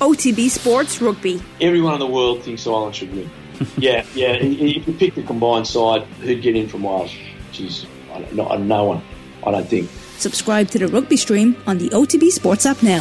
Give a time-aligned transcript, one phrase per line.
[0.00, 1.42] OTB Sports Rugby.
[1.60, 3.30] Everyone in the world thinks Ireland should win.
[3.76, 4.32] yeah, yeah.
[4.32, 7.14] If you pick the combined side, who'd get in from Wales?
[7.52, 7.86] Jeez,
[8.32, 9.02] no, no one.
[9.46, 9.90] I don't think.
[10.16, 13.00] Subscribe to the rugby stream on the OTB Sports app now.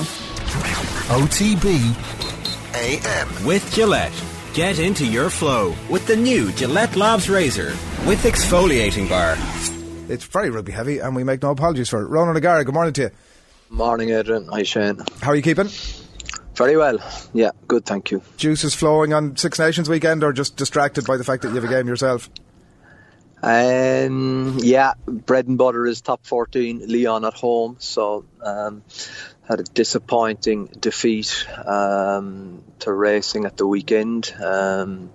[1.10, 1.96] OTB
[2.76, 4.14] AM with Gillette.
[4.54, 7.70] Get into your flow with the new Gillette Labs Razor
[8.06, 9.38] with exfoliating bar.
[10.10, 12.08] It's very rugby heavy, and we make no apologies for it.
[12.08, 13.12] Ronan O'Gara, good morning to you.
[13.70, 14.48] Morning, Adrian.
[14.52, 15.00] Hi, Shane.
[15.22, 15.70] How are you keeping?
[16.60, 17.00] Very well.
[17.34, 18.22] Yeah, good, thank you.
[18.36, 21.64] Juices flowing on Six Nations weekend, or just distracted by the fact that you have
[21.64, 22.30] a game yourself?
[23.42, 28.84] Um, yeah, bread and butter is top 14, Lyon at home, so um,
[29.48, 34.30] had a disappointing defeat um, to Racing at the weekend.
[34.44, 35.12] Um,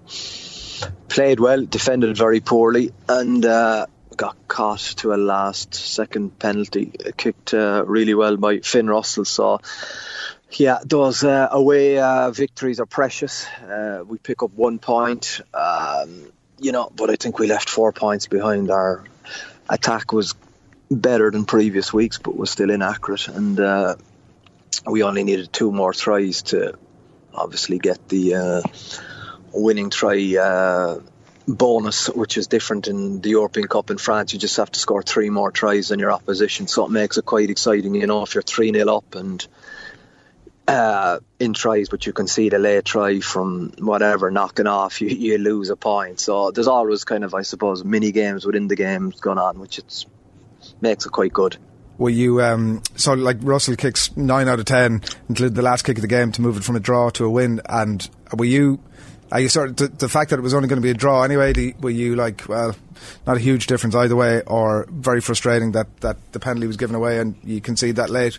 [1.10, 3.84] played well, defended very poorly, and uh,
[4.16, 9.26] got caught to a last second penalty, kicked uh, really well by Finn Russell.
[9.26, 9.60] So,
[10.60, 13.46] yeah, those uh, away uh, victories are precious.
[13.60, 17.92] Uh, we pick up one point, um, you know, but I think we left four
[17.92, 18.70] points behind.
[18.70, 19.04] Our
[19.68, 20.34] attack was
[20.90, 23.96] better than previous weeks, but was still inaccurate, and uh,
[24.86, 26.78] we only needed two more tries to
[27.32, 28.62] obviously get the uh,
[29.52, 30.96] winning try
[31.46, 34.32] bonus, which is different in the European Cup in France.
[34.32, 37.24] You just have to score three more tries than your opposition, so it makes it
[37.24, 37.94] quite exciting.
[37.94, 39.46] You know, if you're 3 0 up and
[40.66, 45.08] uh, in tries, but you can see the late try from whatever knocking off, you,
[45.08, 46.20] you lose a point.
[46.20, 49.78] So there's always kind of, I suppose, mini games within the games going on, which
[49.78, 50.06] it's
[50.80, 51.56] makes it quite good.
[51.98, 55.96] Were you um, so like Russell kicks nine out of ten until the last kick
[55.96, 58.80] of the game to move it from a draw to a win, and were you?
[59.32, 60.94] Are you sort of the, the, fact that it was only going to be a
[60.94, 61.52] draw anyway?
[61.52, 62.76] The, were you like, well,
[63.26, 66.94] not a huge difference either way, or very frustrating that, that the penalty was given
[66.94, 68.38] away and you concede that late?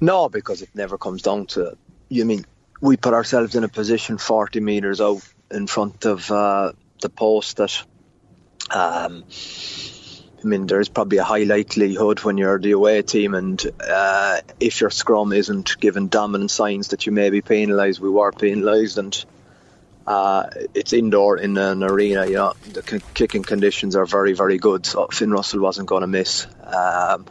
[0.00, 1.76] No, because it never comes down to.
[2.08, 2.44] You mean
[2.80, 7.56] we put ourselves in a position forty meters out in front of uh, the post
[7.56, 7.82] that.
[8.70, 9.24] Um,
[10.40, 14.80] I mean, there's probably a high likelihood when you're the away team, and uh, if
[14.80, 19.24] your scrum isn't given dominant signs that you may be penalised, we were penalised, and
[20.06, 22.24] uh, it's indoor in an arena.
[22.24, 24.86] You know, the k- kicking conditions are very, very good.
[24.86, 26.46] So Finn Russell wasn't going to miss.
[26.62, 27.26] Um,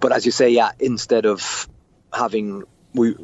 [0.00, 1.68] but as you say, yeah, instead of
[2.16, 3.14] having we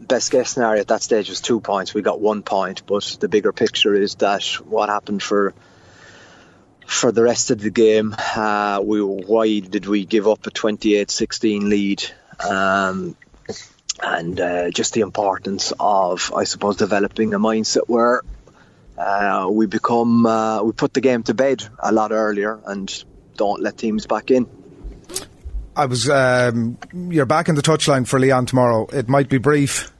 [0.00, 2.86] best guess scenario at that stage was two points, we got one point.
[2.86, 5.54] But the bigger picture is that what happened for
[6.86, 11.68] for the rest of the game, uh, we why did we give up a 28-16
[11.68, 12.04] lead?
[12.46, 13.16] Um,
[14.02, 18.22] and uh, just the importance of, I suppose, developing a mindset where
[18.98, 23.04] uh, we become uh, we put the game to bed a lot earlier and
[23.36, 24.46] don't let teams back in.
[25.76, 28.86] I was um, you're back in the touchline for Lyon tomorrow.
[28.86, 29.92] It might be brief.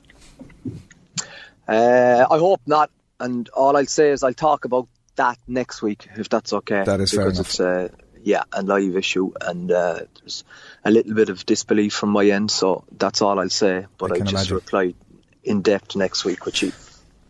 [1.67, 2.91] Uh, I hope not.
[3.21, 6.85] And all I'll say is I'll talk about that next week, if that's okay.
[6.85, 7.41] That is fair enough.
[7.41, 7.89] It's, uh,
[8.23, 10.45] yeah, a live issue, and uh, there's
[10.85, 13.87] a little bit of disbelief from my end, so that's all I'll say.
[13.99, 14.55] But I, I just imagine.
[14.55, 14.95] reply
[15.43, 16.73] in depth next week with you.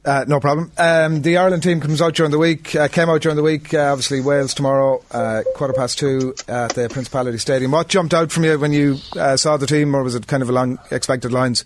[0.05, 0.71] Uh, no problem.
[0.77, 3.73] Um, the Ireland team comes out during the week, uh, came out during the week.
[3.73, 7.71] Uh, obviously, Wales tomorrow, uh, quarter past two at the Principality Stadium.
[7.71, 10.43] What jumped out from you when you uh, saw the team, or was it kind
[10.43, 11.65] of along expected lines?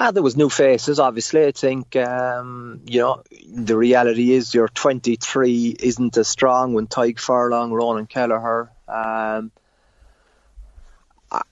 [0.00, 1.44] Ah, there was new faces, obviously.
[1.44, 7.18] I think, um, you know, the reality is your 23 isn't as strong when Tadhg
[7.18, 9.52] Furlong, Ronan Kelleher um,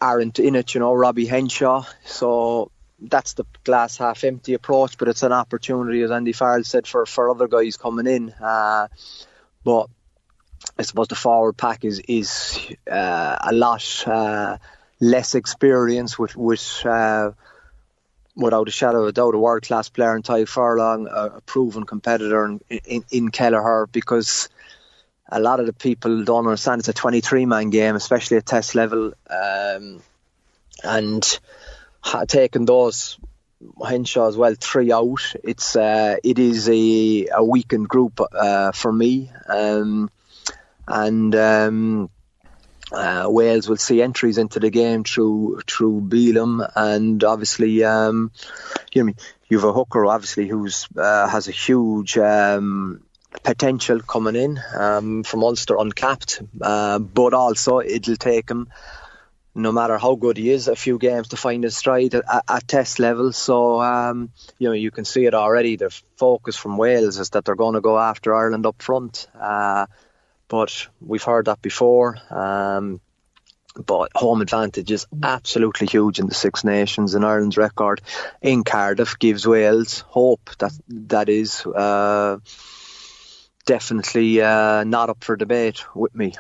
[0.01, 1.85] aren't in it, you know, Robbie Henshaw.
[2.05, 2.71] So
[3.01, 7.07] that's the glass half empty approach, but it's an opportunity, as Andy Farrell said, for,
[7.07, 8.31] for other guys coming in.
[8.33, 8.89] Uh,
[9.65, 9.89] but
[10.79, 14.59] I suppose the forward pack is is uh, a lot uh,
[15.01, 17.33] less experience with with uh,
[18.35, 21.41] without a shadow of a doubt, a world class player in Tadhg Furlong, a, a
[21.43, 24.49] proven competitor in, in, in Kelleher, because
[25.29, 28.75] a lot of the people don't understand it's a 23 man game, especially at test
[28.75, 29.13] level.
[29.29, 30.03] Um,
[30.85, 31.41] and
[32.29, 33.19] taking those
[33.85, 38.93] Henshaw as well three out, it's uh, it is a, a weakened group uh, for
[38.93, 39.31] me.
[39.49, 40.11] Um,
[40.87, 42.11] and um,
[42.93, 48.31] uh, Wales will see entries into the game through through Bealham and obviously um,
[48.93, 49.13] you know
[49.49, 53.03] you've a hooker obviously who's uh, has a huge um,
[53.43, 58.69] potential coming in um, from Ulster uncapped, uh, but also it'll take him.
[59.59, 62.69] No matter how good he is, a few games to find his stride at, at
[62.69, 63.33] test level.
[63.33, 65.77] So um, you know you can see it already.
[65.77, 69.27] The focus from Wales is that they're going to go after Ireland up front.
[69.35, 69.87] Uh,
[70.49, 72.19] but we've heard that before.
[72.31, 73.01] Um,
[73.85, 78.01] but home advantage is absolutely huge in the Six Nations, and Ireland's record
[78.41, 80.51] in Cardiff gives Wales hope.
[80.59, 82.39] That that is uh,
[83.67, 86.35] definitely uh, not up for debate with me.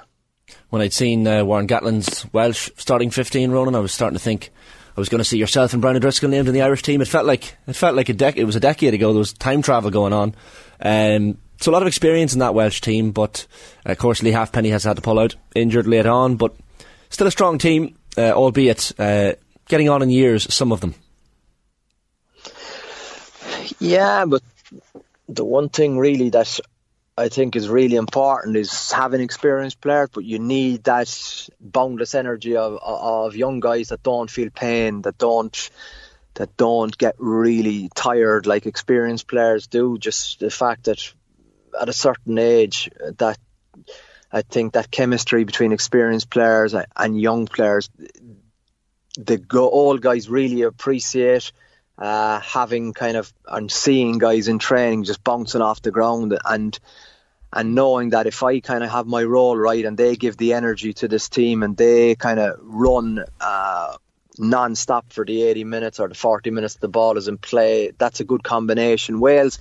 [0.76, 4.50] When I'd seen uh, Warren Gatland's Welsh starting 15 running, I was starting to think
[4.94, 7.00] I was going to see yourself and Brian O'Driscoll named in the Irish team.
[7.00, 9.14] It felt like it felt like a dec- it was a decade ago.
[9.14, 10.34] There was time travel going on.
[10.78, 13.46] Um, so a lot of experience in that Welsh team, but
[13.86, 16.54] uh, of course Lee Halfpenny has had to pull out injured late on, but
[17.08, 19.32] still a strong team, uh, albeit uh,
[19.68, 20.52] getting on in years.
[20.52, 20.94] Some of them.
[23.78, 24.42] Yeah, but
[25.26, 26.60] the one thing really that
[27.18, 32.56] I think is really important is having experienced players, but you need that boundless energy
[32.56, 35.70] of of young guys that don't feel pain, that don't
[36.34, 39.96] that don't get really tired like experienced players do.
[39.98, 41.12] Just the fact that
[41.80, 43.38] at a certain age, that
[44.30, 47.88] I think that chemistry between experienced players and young players,
[49.16, 51.52] the old guys really appreciate
[51.98, 56.78] uh, having kind of and seeing guys in training just bouncing off the ground and
[57.52, 60.52] and knowing that if I kind of have my role right and they give the
[60.52, 63.96] energy to this team and they kind of run uh,
[64.38, 68.20] non-stop for the 80 minutes or the 40 minutes the ball is in play, that's
[68.20, 69.20] a good combination.
[69.20, 69.58] Wales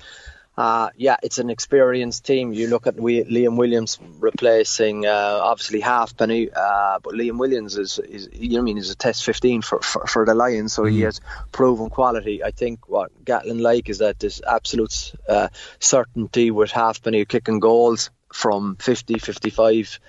[0.57, 2.54] uh, yeah, it's an experienced team.
[2.54, 8.00] You look at we, Liam Williams replacing uh, obviously Halfpenny, uh, but Liam Williams is,
[8.00, 10.84] is you know I mean, is a test 15 for, for, for the Lions, so
[10.84, 10.92] mm.
[10.92, 11.19] he has
[11.52, 12.42] proven quality.
[12.42, 15.50] I think what Gatland like is that there's absolute uh,
[15.80, 20.00] certainty with Halfpenny kicking goals from 50, 55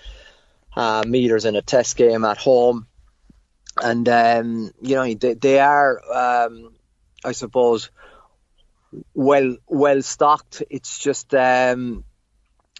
[0.77, 2.87] uh, meters in a test game at home,
[3.83, 6.01] and um, you know they, they are,
[6.47, 6.73] um,
[7.25, 7.91] I suppose
[9.15, 10.63] well well stocked.
[10.71, 12.05] It's just um,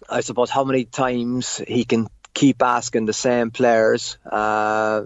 [0.09, 5.05] I suppose how many times he can keep asking the same players uh,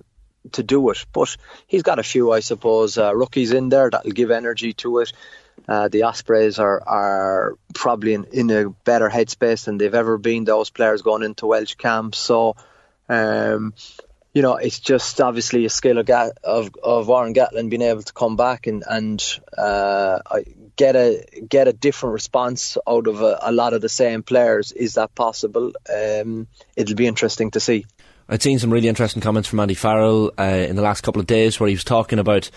[0.51, 1.05] to do it.
[1.13, 1.37] But
[1.67, 5.13] he's got a few, I suppose, uh, rookies in there that'll give energy to it.
[5.67, 10.43] Uh, the Ospreys are are probably in, in a better headspace than they've ever been.
[10.43, 12.55] Those players going into Welsh camp, so
[13.09, 13.73] um,
[14.33, 18.13] you know, it's just obviously a skill of, of, of Warren Gatland being able to
[18.13, 20.19] come back and and uh,
[20.75, 24.71] get a get a different response out of a, a, lot of the same players.
[24.71, 25.73] Is that possible?
[25.93, 27.85] Um, it'll be interesting to see.
[28.29, 31.27] I'd seen some really interesting comments from Andy Farrell uh, in the last couple of
[31.27, 32.49] days where he was talking about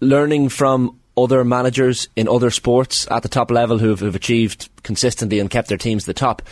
[0.00, 5.38] learning from other managers in other sports at the top level who've, who've achieved consistently
[5.38, 6.42] and kept their teams at the top.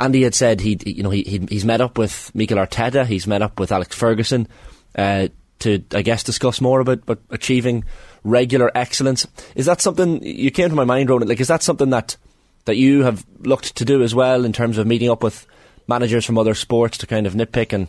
[0.00, 3.42] Andy had said he, you know, he, he's met up with Mikel Arteta, he's met
[3.42, 4.48] up with Alex Ferguson
[4.96, 5.28] uh,
[5.60, 7.84] to, I guess, discuss more about, about achieving
[8.28, 9.26] regular excellence.
[9.54, 11.28] Is that something you came to my mind, Ronan?
[11.28, 12.16] Like, is that something that
[12.64, 15.46] that you have looked to do as well in terms of meeting up with
[15.86, 17.88] managers from other sports to kind of nitpick and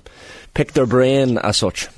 [0.53, 1.89] pick their brain as such?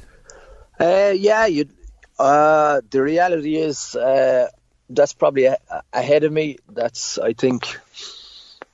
[0.79, 1.69] Uh, yeah, you.
[2.17, 4.47] Uh, the reality is uh,
[4.89, 5.57] that's probably a-
[5.93, 6.57] ahead of me.
[6.69, 7.77] That's I think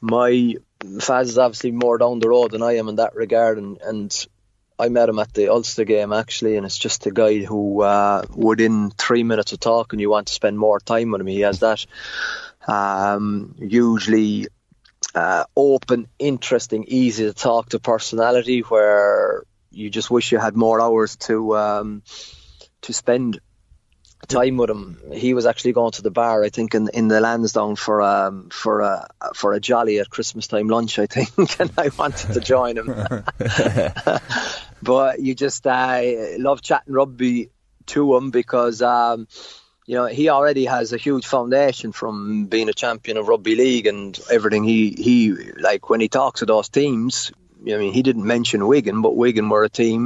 [0.01, 3.77] my Faz is obviously more down the road than I am in that regard, and,
[3.81, 4.27] and
[4.79, 8.24] I met him at the Ulster game actually, and it's just a guy who uh,
[8.35, 11.27] within three minutes of talking, you want to spend more time with him.
[11.27, 11.85] He has that
[12.68, 14.47] um, usually
[15.15, 20.79] uh, open, interesting, easy to talk to personality where you just wish you had more
[20.79, 22.03] hours to um,
[22.81, 23.39] to spend
[24.27, 25.00] time with him.
[25.13, 28.50] He was actually going to the bar, I think, in in the Lansdowne for um
[28.50, 31.29] for a for a jolly at Christmas time lunch, I think,
[31.60, 32.89] and I wanted to join him.
[34.81, 36.01] but you just uh,
[36.38, 37.50] love chatting rugby
[37.88, 38.81] to him because.
[38.81, 39.27] Um,
[39.89, 43.88] you know, he already has a huge foundation from being a champion of rugby league
[43.88, 44.65] and everything.
[44.65, 47.31] He he like when he talks to those teams.
[47.62, 50.05] I mean, he didn't mention Wigan, but Wigan were a team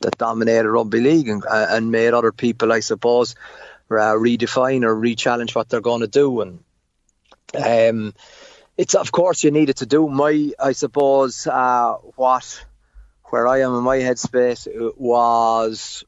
[0.00, 3.34] that dominated rugby league and, uh, and made other people, I suppose,
[3.90, 6.40] uh, redefine or re-challenge what they're going to do.
[6.40, 6.64] And
[7.54, 8.14] um,
[8.76, 10.08] it's of course you needed to do.
[10.08, 12.64] My, I suppose, uh, what
[13.30, 14.66] where I am in my headspace
[14.96, 16.04] was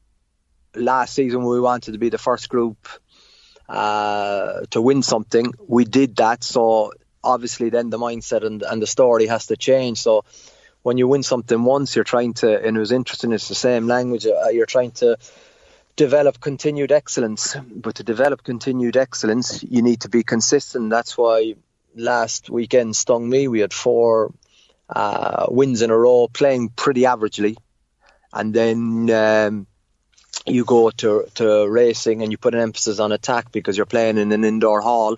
[0.75, 2.87] last season we wanted to be the first group
[3.69, 5.53] uh, to win something.
[5.67, 10.01] We did that, so obviously then the mindset and, and the story has to change.
[10.01, 10.25] So
[10.81, 13.87] when you win something once, you're trying to, and it was interesting, it's the same
[13.87, 15.17] language, uh, you're trying to
[15.95, 17.55] develop continued excellence.
[17.55, 20.89] But to develop continued excellence, you need to be consistent.
[20.89, 21.55] That's why
[21.95, 23.47] last weekend stung me.
[23.47, 24.33] We had four
[24.95, 27.55] uh, wins in a row, playing pretty averagely.
[28.33, 29.67] And then um,
[30.45, 34.17] you go to, to racing and you put an emphasis on attack because you're playing
[34.17, 35.17] in an indoor hall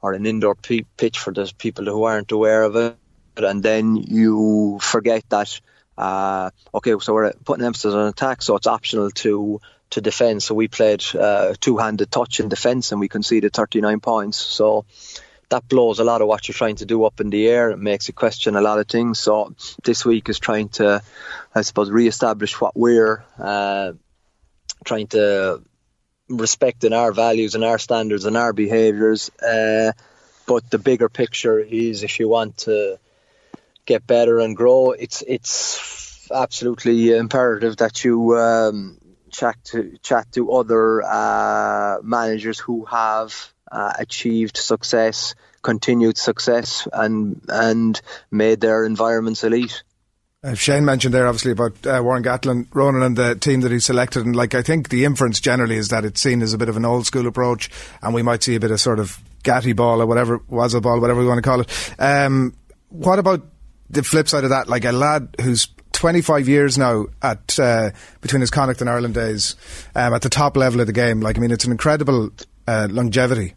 [0.00, 2.96] or an indoor pitch for those people who aren't aware of it
[3.36, 5.60] and then you forget that
[5.98, 9.60] uh, okay, so we're putting emphasis on attack, so it's optional to
[9.90, 10.42] to defend.
[10.42, 14.36] So we played uh, two-handed touch in defence, and we conceded 39 points.
[14.36, 14.84] So
[15.50, 17.70] that blows a lot of what you're trying to do up in the air.
[17.70, 19.18] It makes you question a lot of things.
[19.18, 21.02] So this week is trying to,
[21.54, 23.92] I suppose, re-establish what we're uh,
[24.84, 25.62] trying to
[26.28, 29.30] respect in our values and our standards and our behaviours.
[29.40, 29.92] Uh,
[30.46, 32.98] but the bigger picture is if you want to
[33.86, 38.98] get better and grow, it's it's absolutely imperative that you um,
[39.30, 47.40] chat to chat to other uh, managers who have uh, achieved success, continued success, and
[47.48, 49.82] and made their environments elite.
[50.42, 53.80] Uh, Shane mentioned there obviously about uh, Warren Gatland, Ronan, and the team that he
[53.80, 56.68] selected, and like I think the inference generally is that it's seen as a bit
[56.68, 57.70] of an old school approach,
[58.02, 60.80] and we might see a bit of sort of Gatty ball or whatever was a
[60.80, 61.94] ball, whatever we want to call it.
[61.98, 62.54] Um,
[62.88, 63.46] what about
[63.88, 64.68] the flip side of that?
[64.68, 69.56] Like a lad who's 25 years now at uh, between his Connacht and Ireland days
[69.94, 71.20] um, at the top level of the game.
[71.20, 72.30] Like I mean, it's an incredible
[72.66, 73.54] uh, longevity.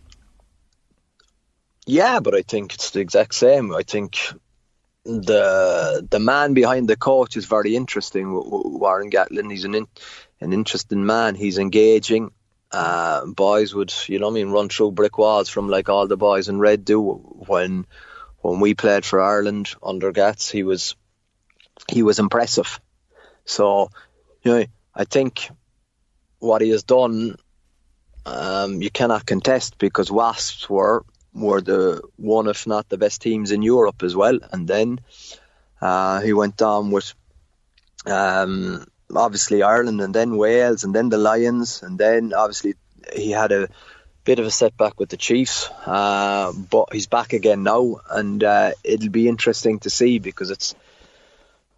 [1.92, 3.76] Yeah, but I think it's the exact same.
[3.76, 4.18] I think
[5.04, 8.32] the the man behind the coach is very interesting.
[8.32, 9.88] Warren Gatland, he's an in,
[10.40, 11.36] an interesting man.
[11.36, 12.32] He's engaging.
[12.72, 16.16] Uh, boys would, you know, I mean, run through brick walls from like all the
[16.16, 17.02] boys in red do.
[17.48, 17.86] When
[18.40, 20.96] when we played for Ireland under Gats, he was
[21.90, 22.80] he was impressive.
[23.44, 23.90] So,
[24.44, 25.50] you know, I think
[26.40, 27.36] what he has done,
[28.26, 33.52] um, you cannot contest because Wasps were were the one, if not the best teams
[33.52, 34.40] in Europe as well.
[34.52, 35.00] And then
[35.82, 37.14] uh, he went on with
[38.06, 38.86] um,
[39.16, 42.76] obviously Ireland, and then Wales, and then the Lions, and then obviously
[43.14, 43.70] he had a
[44.24, 48.72] bit of a setback with the Chiefs, uh, but he's back again now, and uh,
[48.84, 50.76] it'll be interesting to see because it's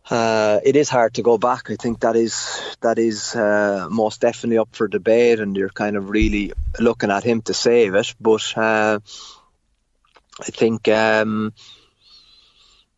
[0.10, 1.72] uh, it is hard to go back.
[1.72, 5.96] I think that is that is uh, most definitely up for debate, and you're kind
[5.96, 8.14] of really looking at him to save it.
[8.20, 9.00] But uh,
[10.40, 11.54] I think um,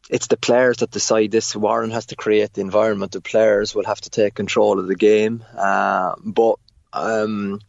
[0.09, 1.55] it's the players that decide this.
[1.55, 3.11] Warren has to create the environment.
[3.11, 5.43] The players will have to take control of the game.
[5.57, 6.55] Uh, but
[6.93, 7.59] um,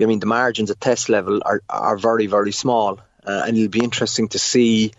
[0.00, 3.68] I mean, the margins at test level are are very very small, uh, and it'll
[3.68, 4.92] be interesting to see.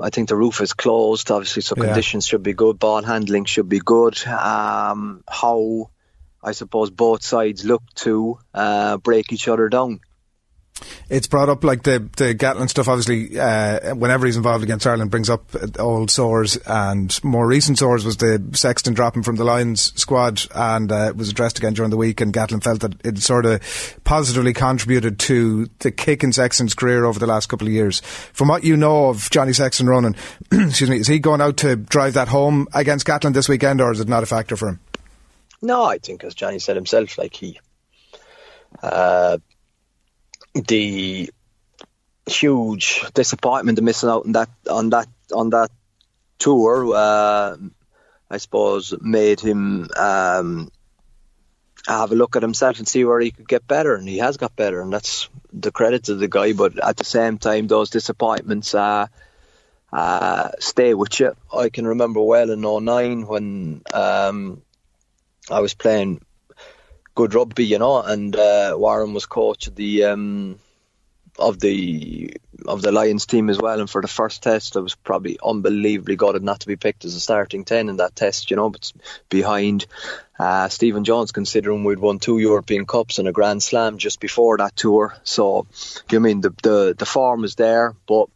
[0.00, 1.86] I think the roof is closed, obviously, so yeah.
[1.86, 2.78] conditions should be good.
[2.78, 4.24] Ball handling should be good.
[4.26, 5.90] Um, how
[6.40, 10.00] I suppose both sides look to uh, break each other down
[11.08, 12.88] it's brought up like the the Gatland stuff.
[12.88, 15.44] Obviously, uh, whenever he's involved against Ireland, brings up
[15.78, 20.90] old sores, and more recent sores was the Sexton dropping from the Lions squad, and
[20.92, 22.20] uh, was addressed again during the week.
[22.20, 23.60] And Gatland felt that it sort of
[24.04, 28.00] positively contributed to the kick in Sexton's career over the last couple of years.
[28.32, 30.14] From what you know of Johnny Sexton running,
[30.52, 33.92] excuse me, is he going out to drive that home against Gatland this weekend, or
[33.92, 34.80] is it not a factor for him?
[35.60, 37.58] No, I think as Johnny said himself, like he.
[38.82, 39.38] Uh,
[40.66, 41.30] the
[42.26, 45.70] huge disappointment of missing out on that on that on that
[46.38, 47.56] tour, uh,
[48.30, 50.70] I suppose, made him um,
[51.86, 54.36] have a look at himself and see where he could get better, and he has
[54.36, 56.52] got better, and that's the credit to the guy.
[56.52, 59.06] But at the same time, those disappointments uh,
[59.92, 61.34] uh, stay with you.
[61.52, 64.62] I can remember well in 09 when um,
[65.50, 66.20] I was playing
[67.18, 68.00] good rugby, you know.
[68.00, 70.60] And uh, Warren was coach of the um,
[71.36, 73.80] of the of the Lions team as well.
[73.80, 77.16] And for the first test, I was probably unbelievably gutted not to be picked as
[77.16, 78.70] a starting ten in that test, you know.
[78.70, 78.92] But
[79.28, 79.86] behind
[80.38, 84.58] uh, Stephen Jones, considering we'd won two European Cups and a Grand Slam just before
[84.58, 85.66] that tour, so
[86.12, 88.28] you mean the the the form is there, but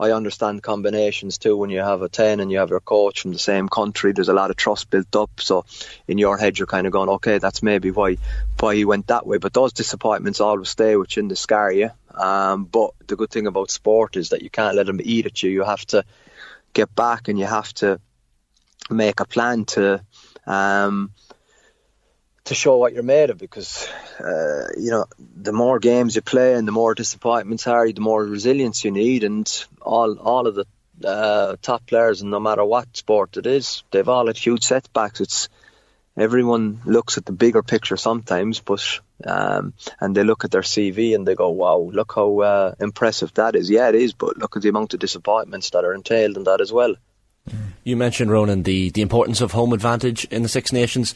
[0.00, 1.54] I understand combinations too.
[1.58, 4.30] When you have a 10 and you have your coach from the same country, there's
[4.30, 5.30] a lot of trust built up.
[5.40, 5.66] So
[6.08, 8.16] in your head, you're kind of going, okay, that's maybe why
[8.58, 9.36] why he went that way.
[9.36, 11.90] But those disappointments always stay which and they scar you.
[12.14, 15.42] Um, but the good thing about sport is that you can't let them eat at
[15.42, 15.50] you.
[15.50, 16.04] You have to
[16.72, 18.00] get back and you have to
[18.88, 20.02] make a plan to
[20.46, 21.12] um,
[22.44, 26.54] to show what you're made of because uh, you know the more games you play
[26.54, 30.66] and the more disappointments are the more resilience you need and all all of the
[31.06, 35.20] uh, top players and no matter what sport it is they've all had huge setbacks.
[35.20, 35.48] It's
[36.16, 41.14] everyone looks at the bigger picture sometimes but um, and they look at their CV
[41.14, 43.70] and they go wow look how uh, impressive that is.
[43.70, 46.60] Yeah it is but look at the amount of disappointments that are entailed in that
[46.60, 46.96] as well.
[47.84, 51.14] You mentioned Ronan the, the importance of home advantage in the Six Nations.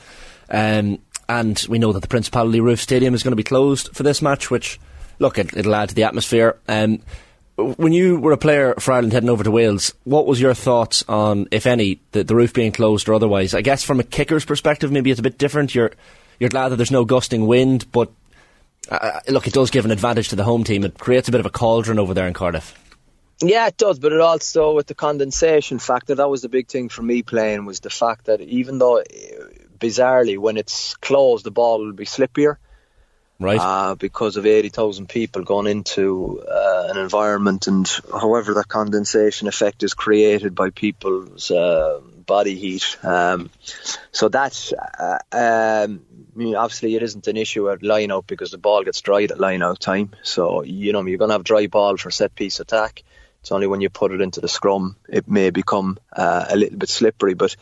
[0.49, 4.03] Um, and we know that the Principality Roof Stadium is going to be closed for
[4.03, 4.81] this match, which,
[5.19, 6.59] look, it, will add to the atmosphere.
[6.69, 7.01] Um,
[7.57, 11.05] when you were a player for Ireland heading over to Wales, what was your thoughts
[11.09, 13.55] on, if any, the, the roof being closed or otherwise?
[13.55, 15.75] I guess from a kicker's perspective, maybe it's a bit different.
[15.75, 15.93] You're
[16.41, 18.11] you're glad that there's no gusting wind, but
[18.91, 20.85] uh, uh, look, it does give an advantage to the home team.
[20.85, 22.75] It creates a bit of a cauldron over there in Cardiff.
[23.41, 26.15] Yeah, it does, but it also with the condensation factor.
[26.15, 29.03] That was the big thing for me playing was the fact that even though,
[29.85, 32.57] bizarrely, when it's closed, the ball will be slippier
[33.41, 33.61] right?
[33.61, 39.83] Uh, because of 80,000 people going into uh, an environment, and however that condensation effect
[39.83, 42.97] is created by people's uh, body heat.
[43.03, 43.51] Um,
[44.13, 46.03] so that's, uh, um,
[46.35, 49.31] I mean, obviously, it isn't an issue at line out because the ball gets dried
[49.31, 50.13] at line out time.
[50.23, 53.03] So, you know, you're going to have dry ball for set piece attack.
[53.45, 56.79] It's only when you put it into the scrum it may become uh, a little
[56.79, 57.55] bit slippery, but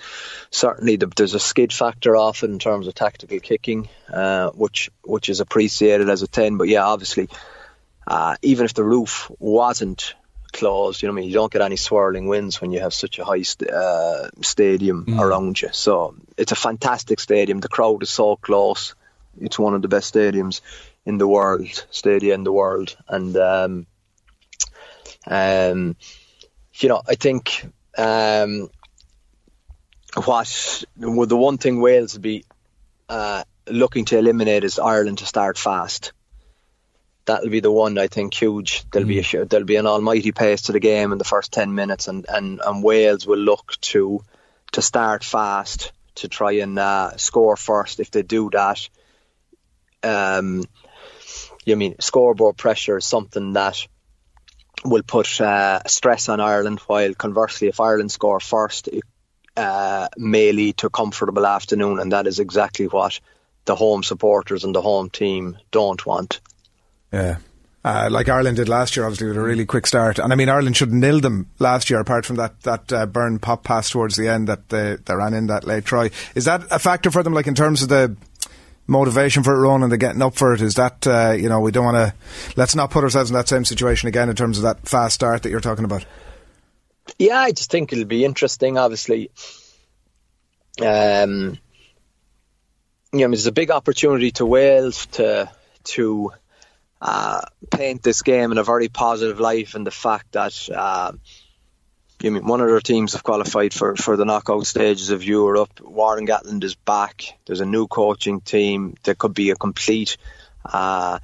[0.48, 5.28] certainly the, there's a skid factor often in terms of tactical kicking, uh, which which
[5.28, 6.56] is appreciated as a ten.
[6.56, 7.28] But yeah, obviously,
[8.06, 10.14] uh, even if the roof wasn't
[10.52, 13.18] closed, you know, I mean, you don't get any swirling winds when you have such
[13.18, 15.18] a high st- uh, stadium mm.
[15.18, 15.70] around you.
[15.72, 17.58] So it's a fantastic stadium.
[17.58, 18.94] The crowd is so close.
[19.40, 20.60] It's one of the best stadiums
[21.04, 23.36] in the world, stadia in the world, and.
[23.36, 23.86] Um,
[25.26, 25.96] um,
[26.74, 28.70] you know, I think um,
[30.24, 32.44] what well, the one thing Wales would be
[33.08, 36.12] uh, looking to eliminate is Ireland to start fast.
[37.24, 38.84] That'll be the one I think huge.
[38.90, 39.32] There'll mm.
[39.32, 42.08] be a, there'll be an almighty pace to the game in the first ten minutes,
[42.08, 44.24] and, and, and Wales will look to
[44.72, 48.00] to start fast to try and uh, score first.
[48.00, 48.88] If they do that,
[50.02, 50.64] um,
[51.64, 53.86] you mean scoreboard pressure is something that
[54.84, 59.04] will put uh, stress on Ireland, while conversely, if Ireland score first, it
[59.56, 63.20] uh, may lead to a comfortable afternoon, and that is exactly what
[63.64, 66.40] the home supporters and the home team don't want.
[67.12, 67.36] Yeah.
[67.84, 70.48] Uh, like Ireland did last year, obviously with a really quick start, and I mean
[70.48, 71.98] Ireland should nil them last year.
[71.98, 75.34] Apart from that that uh, burn pop pass towards the end that they, they ran
[75.34, 77.34] in that late try, is that a factor for them?
[77.34, 78.16] Like in terms of the
[78.92, 80.60] motivation for it, Ron, and the getting up for it?
[80.60, 82.14] Is that, uh, you know, we don't want to,
[82.56, 85.42] let's not put ourselves in that same situation again in terms of that fast start
[85.42, 86.04] that you're talking about?
[87.18, 89.30] Yeah, I just think it'll be interesting, obviously.
[90.80, 91.58] Um,
[93.12, 95.50] you know, there's a big opportunity to Wales to,
[95.84, 96.32] to,
[97.00, 97.40] uh,
[97.70, 101.12] paint this game in a very positive light, and the fact that uh,
[102.24, 105.80] I mean, one of their teams have qualified for, for the knockout stages of Europe.
[105.80, 107.24] Warren Gatland is back.
[107.46, 108.94] There's a new coaching team.
[109.02, 110.16] There could be a complete
[110.64, 111.18] uh,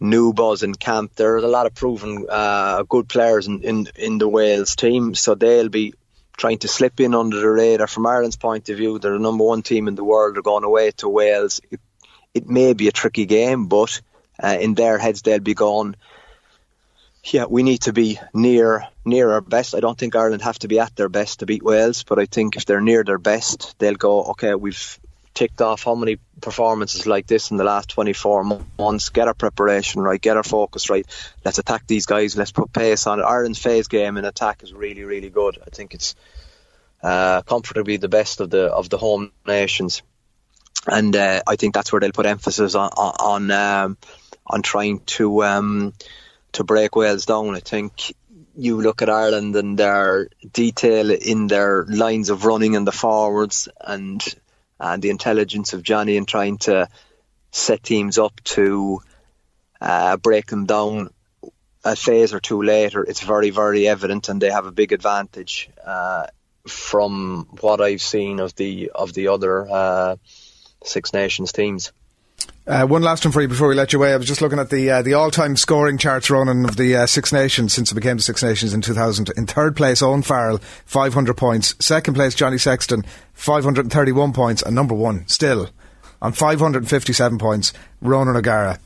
[0.00, 1.12] new buzz in camp.
[1.16, 5.34] There's a lot of proven uh, good players in, in, in the Wales team, so
[5.34, 5.92] they'll be
[6.36, 7.86] trying to slip in under the radar.
[7.86, 10.34] From Ireland's point of view, they're the number one team in the world.
[10.34, 11.60] They're going away to Wales.
[11.70, 11.80] It,
[12.32, 14.00] it may be a tricky game, but
[14.42, 15.94] uh, in their heads, they'll be going
[17.24, 19.74] yeah, we need to be near near our best.
[19.74, 22.26] I don't think Ireland have to be at their best to beat Wales, but I
[22.26, 24.24] think if they're near their best, they'll go.
[24.30, 24.98] Okay, we've
[25.32, 29.08] ticked off how many performances like this in the last 24 months.
[29.10, 31.06] Get our preparation right, get our focus right.
[31.44, 32.36] Let's attack these guys.
[32.36, 33.24] Let's put pace on it.
[33.24, 35.58] Ireland's phase game in attack is really, really good.
[35.64, 36.16] I think it's
[37.02, 40.02] uh, comfortably the best of the of the home nations,
[40.88, 43.96] and uh, I think that's where they'll put emphasis on on um,
[44.44, 45.44] on trying to.
[45.44, 45.92] Um,
[46.52, 47.54] to break Wales down.
[47.54, 48.14] I think
[48.54, 53.68] you look at Ireland and their detail in their lines of running and the forwards
[53.80, 54.22] and
[54.78, 56.88] and the intelligence of Johnny in trying to
[57.52, 59.00] set teams up to
[59.80, 61.10] uh, break them down
[61.84, 63.02] a phase or two later.
[63.02, 66.26] It's very very evident, and they have a big advantage uh,
[66.66, 70.16] from what I've seen of the of the other uh,
[70.84, 71.92] Six Nations teams.
[72.66, 74.12] Uh, one last one for you before we let you away.
[74.12, 76.96] I was just looking at the uh, the all time scoring charts, Ronan, of the
[76.96, 79.30] uh, Six Nations since it became the Six Nations in 2000.
[79.36, 81.74] In third place, Owen Farrell, 500 points.
[81.84, 84.62] Second place, Johnny Sexton, 531 points.
[84.62, 85.70] And number one, still,
[86.20, 88.78] on 557 points, Ronan O'Gara.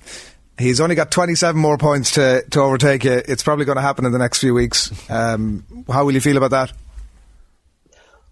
[0.59, 3.23] He's only got 27 more points to, to overtake you.
[3.29, 4.91] It's probably going to happen in the next few weeks.
[5.11, 6.73] Um, how will you feel about that?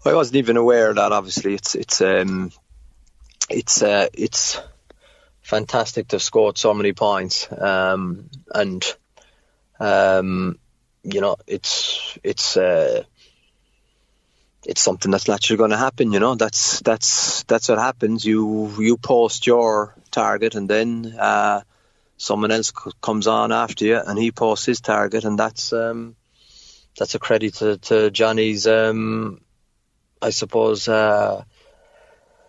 [0.05, 1.11] I wasn't even aware of that.
[1.11, 2.51] Obviously, it's it's um,
[3.49, 4.59] it's uh, it's
[5.45, 7.47] fantastic to have scored so many points.
[7.51, 8.83] Um, and
[9.79, 10.59] um,
[11.03, 13.03] you know, it's it's uh,
[14.65, 16.11] it's something that's naturally going to happen.
[16.11, 18.25] You know, that's that's that's what happens.
[18.25, 21.61] You you post your target, and then uh,
[22.17, 26.15] someone else c- comes on after you, and he posts his target, and that's um,
[26.97, 29.41] that's a credit to, to Johnny's, um,
[30.21, 30.87] I suppose.
[30.87, 31.43] Uh,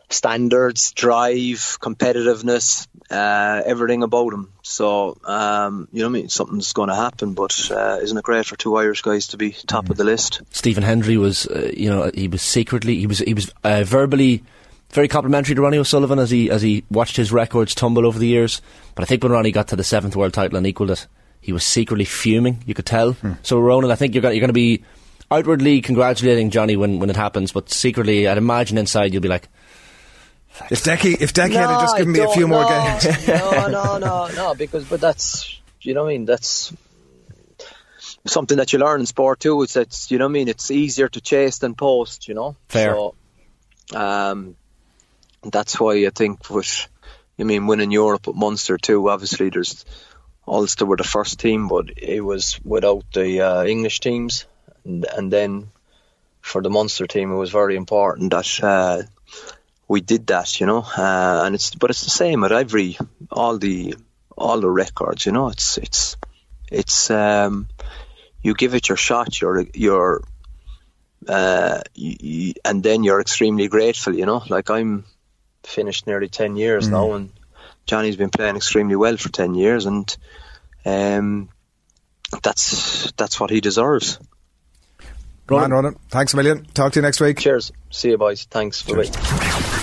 [0.08, 4.52] standards, drive, competitiveness, uh, everything about him.
[4.62, 6.28] So, um, you know what I mean?
[6.28, 9.52] Something's going to happen, but uh, isn't it great for two Irish guys to be
[9.52, 10.42] top of the list?
[10.50, 14.42] Stephen Hendry was, uh, you know, he was secretly, he was, he was uh, verbally
[14.90, 18.26] very complimentary to Ronnie O'Sullivan as he as he watched his records tumble over the
[18.26, 18.62] years.
[18.94, 21.06] But I think when Ronnie got to the seventh world title and equalled it,
[21.40, 22.62] he was secretly fuming.
[22.66, 23.16] You could tell.
[23.42, 24.84] So Ronan, I think you're going you're going to be
[25.30, 29.48] outwardly congratulating Johnny when, when it happens, but secretly, I'd imagine inside you'll be like,
[30.70, 33.28] If Decky, if Decky had just given me a few don't- more games.
[33.28, 36.24] no, no, no, no, because but that's you know what I mean.
[36.24, 36.72] That's
[38.26, 39.62] something that you learn in sport too.
[39.62, 40.48] It's it's you know what I mean.
[40.48, 42.28] It's easier to chase than post.
[42.28, 42.56] You know.
[42.68, 42.94] Fair.
[42.94, 43.14] So,
[43.94, 44.56] um,
[45.44, 46.88] that's why I think with
[47.38, 49.08] I mean winning Europe at Munster too.
[49.08, 49.84] Obviously, there's
[50.48, 54.46] Ulster were the first team, but it was without the uh, English teams,
[54.84, 55.70] and, and then
[56.40, 58.60] for the Munster team, it was very important that.
[58.62, 59.02] Uh,
[59.88, 62.98] we did that, you know, uh, and it's but it's the same at every
[63.30, 63.94] all the
[64.36, 65.48] all the records, you know.
[65.48, 66.16] It's it's
[66.70, 67.68] it's um,
[68.42, 70.22] you give it your shot, you're you're
[71.28, 74.42] uh, you, you, and then you're extremely grateful, you know.
[74.48, 75.04] Like I'm
[75.62, 77.32] finished nearly ten years now, and
[77.86, 80.16] Johnny's been playing extremely well for ten years, and
[80.84, 81.48] um,
[82.42, 84.18] that's that's what he deserves.
[85.48, 86.64] Man, Ronan, thanks a million.
[86.74, 87.38] Talk to you next week.
[87.38, 88.44] Cheers, see you boys.
[88.44, 88.82] Thanks.
[88.82, 89.45] Bye.